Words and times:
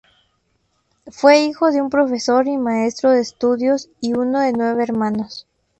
Fue 1.11 1.43
hijo 1.43 1.69
de 1.71 1.79
un 1.79 1.91
profesor 1.91 2.47
y 2.47 2.57
maestro 2.57 3.11
de 3.11 3.19
estudios 3.21 3.87
y 3.99 4.13
uno 4.13 4.39
de 4.39 4.51
nueve 4.51 4.81
hermanos. 4.81 5.45